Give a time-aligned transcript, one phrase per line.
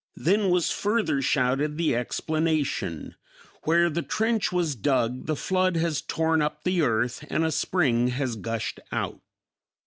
[0.15, 3.13] Then was further shouted the explanation,
[3.65, 8.07] "Where the trench was dug the flood has torn up the earth and a spring
[8.07, 9.21] has gushed out."